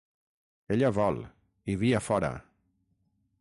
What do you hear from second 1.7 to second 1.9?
i